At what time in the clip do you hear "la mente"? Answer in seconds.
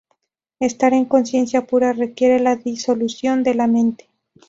3.53-4.09